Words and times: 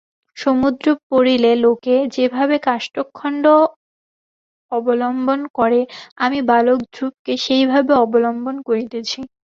সমুদ্রে 0.37 0.91
পড়িলে 1.07 1.51
লোকে 1.63 1.95
যেভাবে 2.15 2.55
কাষ্ঠখণ্ড 2.67 3.45
অবলম্বন 4.71 5.39
করে 5.57 5.81
আমি 6.17 6.39
বালক 6.49 6.79
ধ্রুবকে 6.93 7.33
সেইভাবে 7.45 7.91
অবলম্বন 8.03 8.55
করিতেছি। 8.67 9.19